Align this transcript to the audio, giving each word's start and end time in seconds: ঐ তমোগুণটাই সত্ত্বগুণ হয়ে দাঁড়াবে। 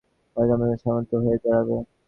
ঐ 0.37 0.43
তমোগুণটাই 0.43 0.79
সত্ত্বগুণ 0.83 1.21
হয়ে 1.25 1.39
দাঁড়াবে। 1.43 1.75